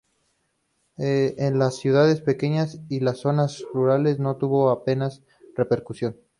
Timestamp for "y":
2.89-3.01